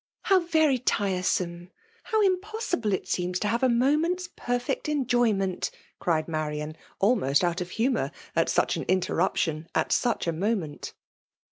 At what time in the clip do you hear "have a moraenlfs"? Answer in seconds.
3.47-4.29